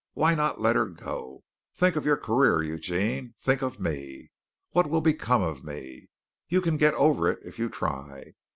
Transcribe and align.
Why 0.13 0.33
not 0.33 0.59
let 0.59 0.75
her 0.75 0.87
go? 0.87 1.43
Think 1.75 1.95
of 1.95 2.07
your 2.07 2.17
career, 2.17 2.63
Eugene. 2.63 3.35
Think 3.39 3.61
of 3.61 3.79
me. 3.79 4.31
What 4.71 4.89
will 4.89 4.99
become 5.01 5.43
of 5.43 5.63
me? 5.63 6.09
You 6.47 6.59
can 6.59 6.77
get 6.77 6.95
over 6.95 7.29
it, 7.29 7.37
if 7.45 7.59
you 7.59 7.69
try. 7.69 8.33